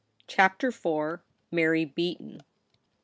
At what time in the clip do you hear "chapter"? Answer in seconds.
0.25-0.69